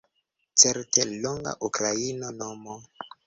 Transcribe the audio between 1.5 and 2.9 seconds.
Ukraina nomo